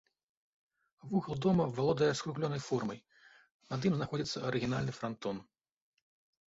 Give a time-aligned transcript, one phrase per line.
[1.09, 2.99] Вугал дома валодае скругленай формай,
[3.75, 5.37] над ім знаходзіцца арыгінальны франтон.